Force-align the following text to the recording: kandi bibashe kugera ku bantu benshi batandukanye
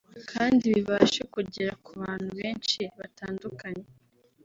kandi 0.31 0.63
bibashe 0.75 1.21
kugera 1.33 1.73
ku 1.83 1.89
bantu 2.01 2.29
benshi 2.39 2.81
batandukanye 2.99 3.85